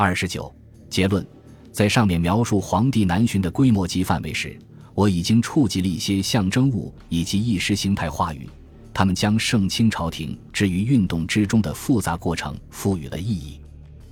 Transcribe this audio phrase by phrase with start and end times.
[0.00, 0.54] 二十九
[0.88, 1.26] 结论，
[1.72, 4.56] 在上面描述皇帝南巡的规模及范围时，
[4.94, 8.48] 我已经触及了一些象征物以及意识形态话语，
[8.94, 13.60] 他们将盛清朝廷置于运动之中的复杂过程赋予了意义。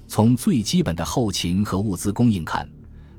[0.08, 2.68] 从最基本的后勤和物资供应看，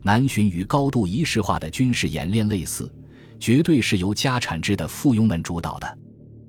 [0.01, 2.93] 南巡与高度仪式化的军事演练类似，
[3.39, 5.97] 绝对是由家产制的附庸们主导的。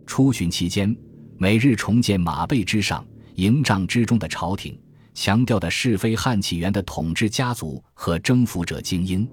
[0.05, 0.93] 出巡期间，
[1.37, 3.07] 每日重建马背之上、
[3.37, 4.77] 营帐之中的朝廷，
[5.21, 9.29] 强调的是非汉起源的统治家族和征服者精英。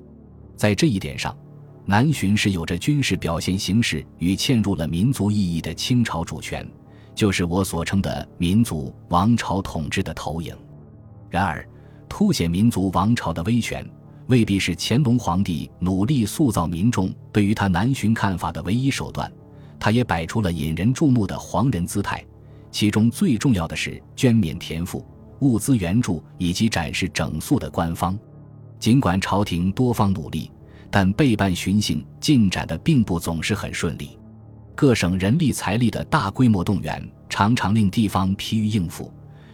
[0.55, 1.37] 在这一点上，
[1.85, 6.67] 南巡是有着军事表现形式与嵌入了民族意义的清朝主权，
[7.13, 10.57] 就是我所称的民族王朝统治的投影。
[11.29, 11.63] 然而，
[12.09, 13.87] 凸显民族王朝的威权，
[14.25, 19.31] 未必是乾隆皇帝努力塑造民众对于他南巡看法的唯一手段。
[19.79, 22.25] 他也摆出了引人注目的皇人姿态，
[22.71, 25.05] 其中最重要的是捐免田赋、
[25.39, 28.17] 物资援助以及展示整肃的官方。
[28.79, 30.51] 尽管朝廷多方努力，
[30.91, 34.17] 但备办巡幸进展的并不总是很顺利。
[34.75, 39.11] 各省人力财力的大规模动员，常常令地方疲于应付，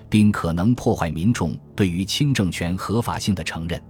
[0.10, 3.82] 并可能破坏民众对于清政权合法性的承认。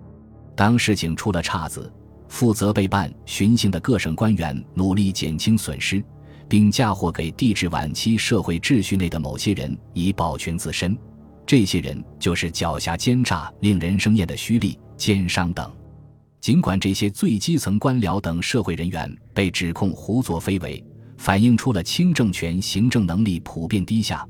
[0.55, 1.91] 当事情出了岔子，
[2.27, 6.03] 负责备办巡幸的各省官员努力减轻损失。
[6.49, 10.97] 并嫁祸给帝制晚期社会秩序内的某些人，以保全自身。
[11.51, 15.69] 这些人就是狡黠奸诈、令人生厌的虚吏、奸商等。
[16.39, 20.81] 尽管这些最基层官僚等社会人员被指控胡作非为，
[21.17, 24.25] 反映出了清政权行政能力普遍低下，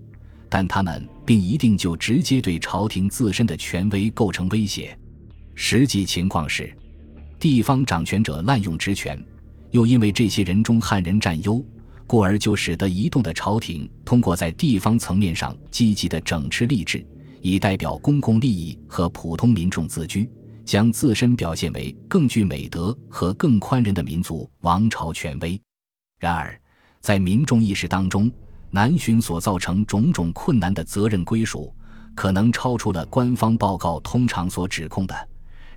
[0.50, 4.98] 但他们并一定就直接对朝廷自身的权威构成威胁。
[5.54, 6.76] 实际情况是，
[7.38, 9.24] 地方掌权者滥用职权，
[9.70, 11.64] 又因为这些人中汉人占优。
[12.12, 17.08] 故而就使得移动的朝廷通过在地方层面上积极的整治吏治，
[17.40, 20.30] 以代表公共利益和普通民众自居，
[20.66, 25.58] 将自身表现为更具美德和更宽仁的民族王朝权威。
[26.20, 26.60] 然而，
[27.00, 28.30] 在民众意识当中，
[28.72, 31.74] 南巡所造成种种困难的责任归属，
[32.14, 35.16] 可能超出了官方报告通常所指控的。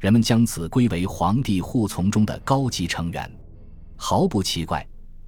[0.00, 3.30] 人们将此归为皇帝护从中的高级成员，
[3.94, 4.84] 毫不奇怪。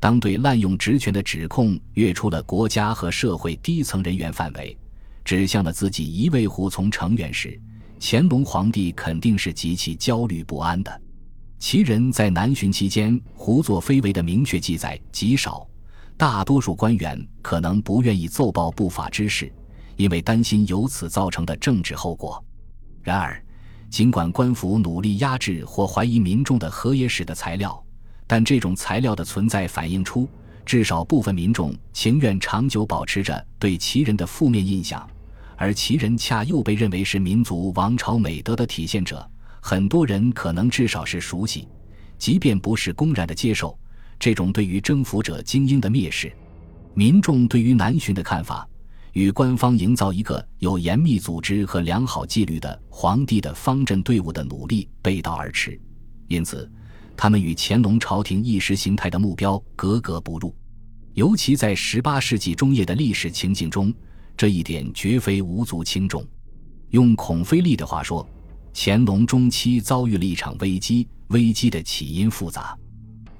[0.06, 4.78] 当对滥用职权的指控跃出了国家和社会低层人员范围，
[5.25, 7.61] 指向了自己一位护从成员时，
[7.99, 11.03] 乾隆皇帝肯定是极其焦虑不安的。
[11.59, 15.67] 其人在南巡期间胡作非为的明确记载极少，
[16.17, 19.53] 大多数官员可能不愿意奏报不法之事，
[19.97, 22.41] 因为担心由此造成的政治后果。
[23.03, 23.44] 然而，
[23.91, 27.84] 尽管官府努力压制或怀疑民众的河野史的材料。
[28.26, 30.28] 但这种材料的存在反映出，
[30.64, 35.09] 至少部分民众情愿长久保持着对其人的负面印象，
[35.56, 39.25] 而其人恰又被认为是民族王朝美德的体现者。
[39.60, 41.69] 很多人可能至少是熟悉，
[42.19, 43.78] 即便不是公然的接受
[44.19, 46.32] 这种对于征服者精英的蔑视。
[46.94, 48.69] 民众对于南巡的看法，
[49.12, 55.81] 与官方营造一个有严密组织和良好纪律的皇帝的方阵队伍的努力背道而驰，
[56.26, 56.70] 因此。
[57.16, 60.54] 他们与乾隆朝廷意识形态的目标格格不入，
[61.15, 63.93] 尤其在十八世纪中叶的历史情境中，
[64.37, 66.25] 这一点绝非无足轻重。
[66.91, 68.28] 用孔飞力的话说，
[68.75, 72.76] 乾隆中期遭遇了一场危机，危机的起因复杂，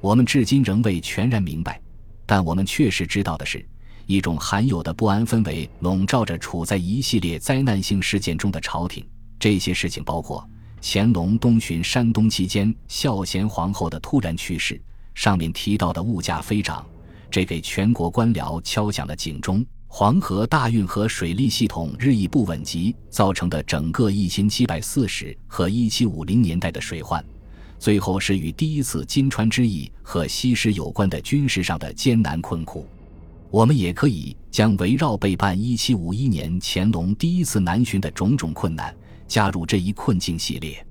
[0.00, 1.81] 我们至今仍未全然明白。
[2.25, 3.65] 但我们确实知道的是，
[4.06, 9.06] 一种罕有的不安氛围笼罩着处在一系列灾难性事件中的朝廷。
[9.38, 10.48] 这些事情包括。
[10.81, 14.81] 乾隆东巡山东期间，孝贤皇后的突然去世，
[15.14, 16.87] 上面提到的物价飞涨，
[17.31, 19.65] 这给全国官僚敲响了警钟。
[19.88, 27.25] 黄河大运河水利系统日益不稳及造成的整个一千七百四十和一七五零年代的水患，
[27.78, 32.86] 最后是与第一次金川之役和西施有关的军事上的艰难困苦。
[33.50, 38.94] 我们也可以将围绕备办一七五一年乾隆第一次南巡的种种困难。
[39.26, 40.86] 加入这一困境系列，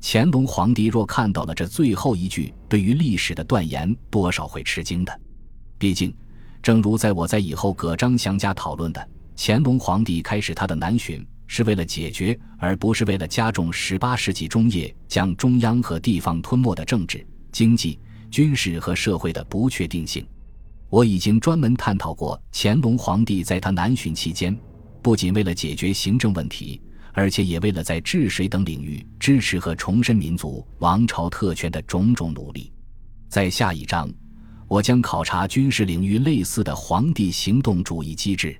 [0.00, 5.20] 乾隆皇帝若看到了这最后一句对于历史的断言，多少会吃惊的。
[5.78, 6.14] 毕竟，
[6.62, 17.98] 正如在我在以后葛章祥家讨论的，乾隆皇帝开始他的南巡是为了解决，而不是为了加重十八世纪中叶将中央和地方吞没的政治、经济、
[18.30, 20.24] 军事和社会的不确定性。
[20.88, 24.56] 我已经专门探讨过，乾隆皇帝在他南巡期间，
[25.00, 26.80] 不仅为了解决行政问题。
[27.12, 32.72] 而且也为了在治水等领域支持和重申民族王朝特权的种种努力，
[33.28, 34.10] 在下一章，
[34.66, 38.56] 我将考察军事领域类似的皇帝行动主义机制。